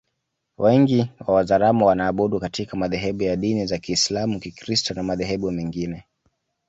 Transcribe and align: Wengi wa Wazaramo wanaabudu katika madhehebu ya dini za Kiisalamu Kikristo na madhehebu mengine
Wengi 0.57 1.11
wa 1.27 1.33
Wazaramo 1.33 1.85
wanaabudu 1.85 2.39
katika 2.39 2.77
madhehebu 2.77 3.23
ya 3.23 3.35
dini 3.35 3.65
za 3.65 3.77
Kiisalamu 3.77 4.39
Kikristo 4.39 4.93
na 4.93 5.03
madhehebu 5.03 5.51
mengine 5.51 6.03